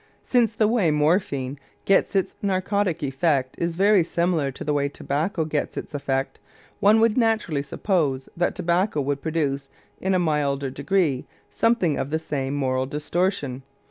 [0.23, 5.45] Since the way morphine gets its narcotic effect is very similar to the way tobacco
[5.45, 6.39] gets its effect,
[6.79, 9.69] one would naturally suppose that tobacco would produce
[9.99, 13.61] in a milder degree something of the same moral distortion.